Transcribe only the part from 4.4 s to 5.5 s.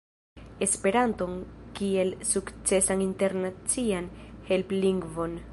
helplingvon